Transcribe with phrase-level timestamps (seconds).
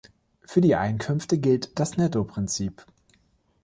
[0.47, 2.87] Für die Einkünfte gilt das Nettoprinzip.